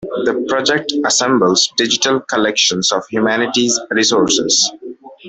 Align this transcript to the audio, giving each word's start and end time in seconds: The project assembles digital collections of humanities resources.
The 0.23 0.43
project 0.49 0.91
assembles 1.05 1.71
digital 1.77 2.21
collections 2.21 2.91
of 2.91 3.03
humanities 3.11 3.79
resources. 3.91 4.71